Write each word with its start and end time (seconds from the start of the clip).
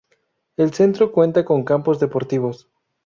El 0.57 0.73
centro 0.73 1.11
cuenta 1.11 1.45
con 1.45 1.63
campos 1.63 1.99
deportivos. 1.99 2.67